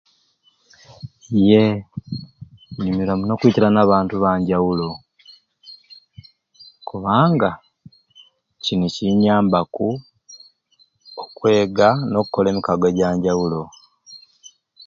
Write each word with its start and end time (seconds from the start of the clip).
Yee 1.49 1.69
nyumirwa 2.83 3.13
muno 3.19 3.31
okwitirana 3.35 3.79
abantu 3.85 4.13
abanjawulo 4.15 4.87
kubanga 6.87 7.49
kini 8.63 8.87
kinyambaku 8.95 9.87
okwega 11.23 11.87
n'okukola 12.09 12.47
emikago 12.49 12.85
ejanjawulo 12.91 13.61